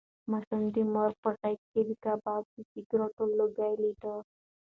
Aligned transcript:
ماشوم 0.31 0.63
د 0.73 0.77
مور 0.93 1.11
په 1.21 1.29
غېږ 1.39 1.59
کې 1.71 1.81
د 1.87 1.89
کباب 2.03 2.43
د 2.53 2.55
سګرټو 2.71 3.23
لوګی 3.37 3.73
لیده. 3.83 4.15